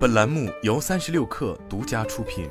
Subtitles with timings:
[0.00, 2.48] 本栏目由三十六氪独家出品。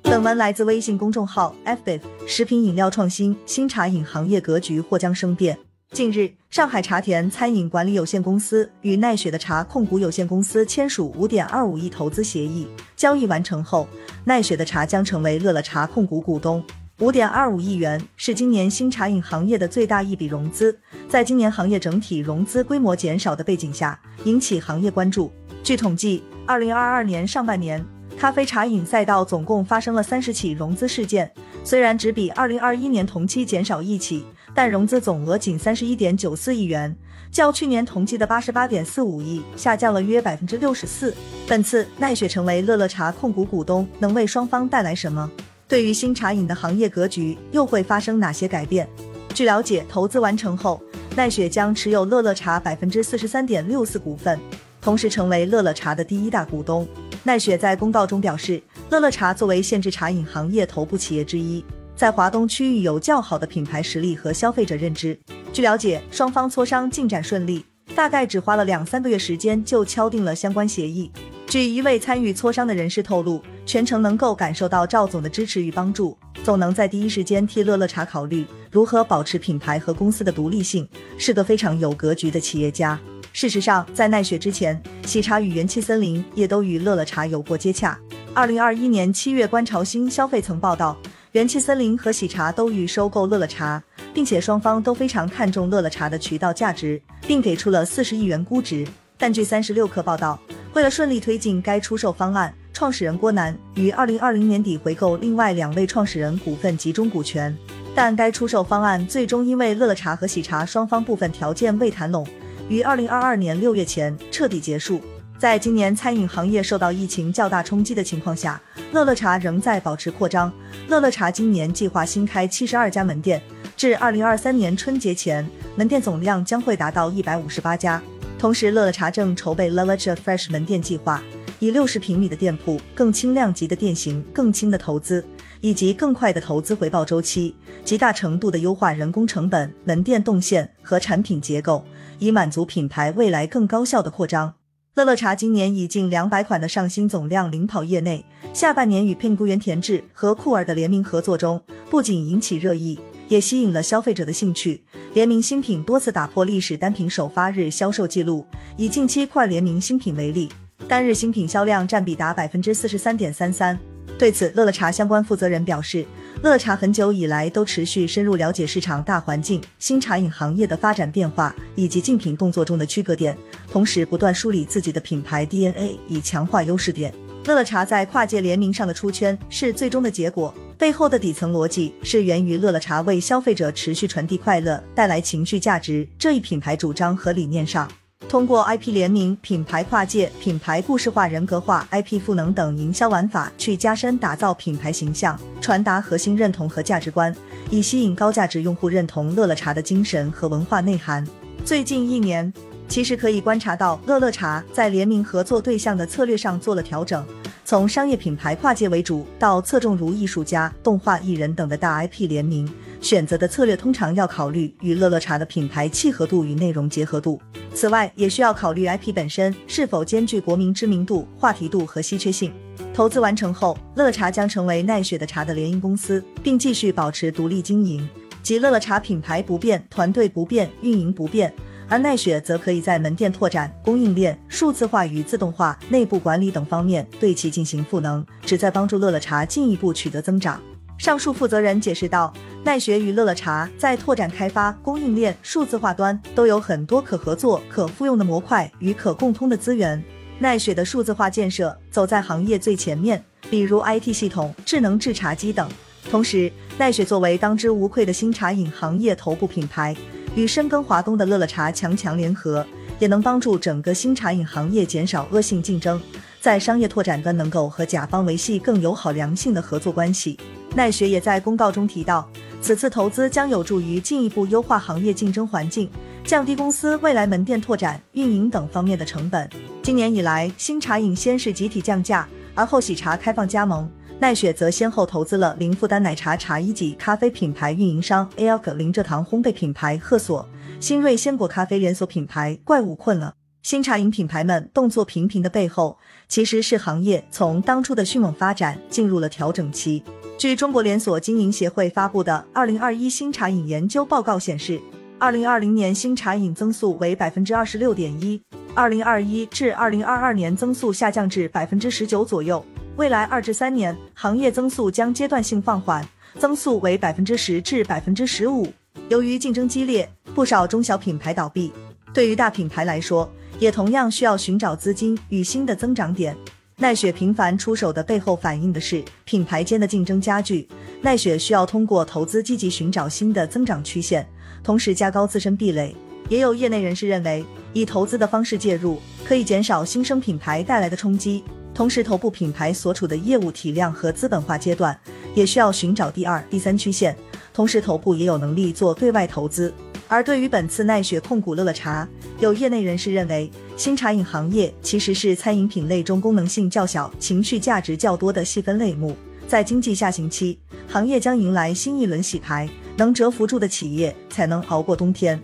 [0.00, 2.00] 本文来自微信公众号 FBIF。
[2.26, 5.58] 食品饮料创新，新茶饮行业格局或将生变。
[5.90, 12.66] 近日，上海茶田餐饮管理有限公司与奈雪的茶控股有限公司签署五点二五亿投资协议，
[12.96, 13.86] 交易完成后，
[14.24, 16.64] 奈雪的茶将成为乐乐茶控股股东。
[17.02, 20.78] 五点二五亿元是今年新茶饮行业的最大一笔融资，
[21.08, 25.28] 在今年行业整体融资规模减少的背景下，引起行业关注。
[25.64, 27.84] 据统计，二零二二年上半年，
[28.16, 31.28] 咖啡茶饮赛道总共发生了三十起融资事件，
[31.64, 34.24] 虽然只比二零二一年同期减少一起，
[34.54, 36.96] 但融资总额仅三十一点九四亿元，
[37.32, 41.12] 较去年同期的八十八点四五亿下降了约百分之六十四。
[41.48, 45.28] 本次奈雪成为乐乐茶控股股东，能为双方带来什么？
[45.72, 48.86] 对于新茶饮的行业格局又会发生哪些改变？
[49.32, 50.78] 据了解，投资完成后，
[51.16, 54.38] 奈雪将持有乐乐茶百分之四十三点六四股份，
[54.82, 56.86] 同时成为乐乐茶的第一大股东。
[57.22, 61.64] 奈雪在公告中表示，乐乐茶作为限制茶饮行业头部企业之一，
[61.96, 65.18] 在华东区域有较好的品牌实力和消费者认知。
[65.54, 67.64] 据了解，双方磋商进展顺利，
[67.94, 71.10] 大概只花了两三个月时间就敲定了相关协议。
[71.52, 82.98] 据一位参与磋商的人士透露，全程能够感受到赵总的支持与帮助，总能在第一时间替乐乐茶考虑如何保持品牌和公司的独立性，是个非常有格局的企业家。
[83.34, 87.98] 事实上，在奈雪之前，喜茶与元气森林也都与乐乐茶有过接洽。
[88.32, 90.96] 二零二一年七月，观潮新消费曾报道，
[91.32, 93.82] 元气森林和喜茶都欲收购乐乐茶，
[94.14, 98.88] 并且双方都非常看重乐乐茶的渠道价值，并给出了四十亿元估值。
[99.18, 100.40] 但据三十六氪报道。
[100.74, 107.54] 为了顺利推进该出售方案，创始人郭楠于二零二零年底回购另外两位创始人股份集中股权，
[107.94, 112.26] 但该出售方案最终因为乐乐茶和喜茶双方部分条件未谈拢，
[112.70, 114.98] 于二零二二年六月前彻底结束。
[115.38, 118.58] 在今年餐饮行业受到疫情较大冲击的情况下，
[118.92, 120.50] 乐乐茶仍在保持扩张。
[120.88, 123.42] 乐乐茶今年计划新开七十二家门店，
[123.76, 128.00] 至二零二三年春节前，门店总量将会达到一百五十八家。
[128.42, 131.22] 同时，乐乐茶正筹备 l o v e c h Fresh 门店计划，
[131.60, 135.24] 以六十平米的店铺、更轻量级的店型、更轻的投资
[135.60, 137.54] 以及更快的投资回报周期，
[137.84, 141.84] 极大程度的优化人工成本、门店动线和产品结构，
[142.18, 144.52] 以满足品牌未来更高效的扩张。
[144.96, 152.98] 乐乐茶今年以近两百款的上新总量领跑业内，下半年与 Pink 原田制和酷儿的联名合作中，不仅引起热议，
[153.32, 154.84] 也吸引了消费者的兴趣。
[155.14, 158.46] 联名新品多次打破历史单品首发日销售记录。
[158.76, 160.50] 以近期快联名新品为例，
[160.86, 163.78] 单日新品销量占比达百分之四十三点三三。
[164.18, 166.04] 对此，乐乐茶相关负责人表示，
[166.42, 173.34] 乐乐茶很久以来都持续深入了解市场大环境、新茶饮行业的发展变化以及竞品动作中的区隔点，
[173.70, 177.14] 同时不断梳理自己的品牌 DNA，以强化优势点。
[177.46, 180.54] 乐乐茶在跨界联名上的出圈是最终的结果。
[180.82, 187.88] 背后的底层逻辑是源于乐乐茶为消费者持续传递快乐、带来情绪价值这一品牌主张和理念上，
[188.28, 197.32] 通过 IP 联名、品牌跨界、品牌故事化、人格化、IP 赋能等营销玩法，去加深打造品牌形象，传达核心认同和价值观，
[197.70, 201.24] 以吸引高价值用户认同乐乐茶的精神和文化内涵。
[201.64, 202.52] 最近一年，
[202.92, 207.24] 其实可以观察到乐乐茶在联名合作对象的策略上做了调整。
[207.64, 212.70] 从商业品牌跨界为主，到侧重如艺术家、动画艺人等的大 IP 联名，
[213.00, 217.40] 选择的策略通常要考虑与乐乐茶的品牌契合度与内容结合度。
[217.72, 222.52] 此外，也需要考虑 IP 本身是否兼具国民知名度、话题度和稀缺性。
[222.92, 228.06] 投资完成后，乐乐茶将成为奈雪的茶的联营公司，并继续保持独立经营，
[228.42, 231.50] 即乐乐茶品牌不变，团队不变，运营不变。
[231.88, 240.60] 而奈雪则可以在门店拓展、供应链数字化与自动化、内部管理等方面对其进行赋能，旨在帮助乐乐茶进一步取得增长。
[240.98, 242.32] 上述负责人解释道，
[242.64, 250.02] 奈雪与乐乐茶在拓展开发、供应链数字化端都有很多可合作、可复用的模块与可共通的资源。
[250.38, 255.68] 奈雪的数字化建设走在行业最前面，比如 IT 系统、智能制茶机等。
[256.10, 259.96] 同时，奈雪作为当之无愧的新茶饮行业头部品牌。
[260.34, 262.66] 与深耕华东的乐乐茶强强联合，
[262.98, 266.00] 也能帮助整个新茶饮行业减少恶性竞争，
[266.40, 270.38] 在商业拓展端能够和甲方维系更友好良性的合作关系。
[270.74, 272.26] 奈雪也在公告中提到，
[272.62, 275.90] 此次投资将有助于进一步优化行业竞争环境，
[276.24, 279.46] 降低公司未来门店拓展、运营等方面的成本。
[279.82, 283.86] 今年以来，新茶饮先是集体降价，而后喜茶开放加盟。
[284.22, 290.48] 奈雪则先后投资了零负担奶茶茶一级咖啡品牌运营商 ALK 零蔗糖烘焙品牌赫索、
[290.78, 293.34] 新锐鲜果咖啡连锁品牌怪物困了。
[293.64, 295.98] 新茶饮品牌们动作频频的背后，
[296.28, 300.04] 其实是行业从当初的迅猛发展进入了调整期。
[300.38, 304.80] 据中国连锁经营协会发布的《二零二一新茶饮研究报告》显示，
[305.18, 308.40] 二零二零年新茶饮增速为百分之二十六点一，
[308.72, 312.64] 二零二一至二零二二年增速下降至百分之十九左右。
[312.96, 316.06] 未来二至三年，行业增速将阶段性放缓，
[316.38, 318.70] 增速为百分之十至百分之十五。
[319.08, 321.72] 由于竞争激烈，不少中小品牌倒闭。
[322.12, 326.36] 对于大品牌来说，也同样需要寻找资金与新的增长点。
[326.76, 330.68] 奈雪频繁出手的背后，反映的是品牌间的竞争加剧。
[331.00, 334.26] 奈雪需要通过投资积极寻找新的增长曲线，
[334.62, 335.96] 同时加高自身壁垒。
[336.28, 337.42] 也有业内人士认为，
[337.72, 341.42] 以投资的方式介入，可以减少新生品牌带来的冲击。
[341.74, 344.98] 同时，头部品牌所处的业务体量和资本化阶段，
[345.34, 347.16] 也需要寻找第二、第三曲线。
[347.54, 349.72] 同时，头部也有能力做对外投资。
[350.06, 352.06] 而对于本次奈雪控股乐乐茶，
[352.38, 359.16] 有业内人士认为，新茶饮行业其实是餐饮品类中功能性较小、情绪价值较多的细分类目。
[359.48, 362.68] 在经济下行期，行业将迎来新一轮洗牌，
[362.98, 365.40] 能蛰伏住的企业才能熬过冬天。